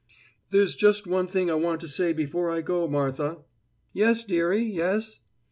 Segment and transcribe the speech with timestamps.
[0.49, 3.43] "There's just one thing I want to say before I go, Martha."
[3.93, 5.19] "Yes, dearie, yes?"